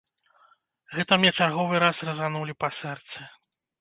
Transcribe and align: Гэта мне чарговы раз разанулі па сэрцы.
Гэта 0.95 1.13
мне 1.21 1.31
чарговы 1.39 1.75
раз 1.85 1.97
разанулі 2.07 2.53
па 2.65 2.71
сэрцы. 2.79 3.19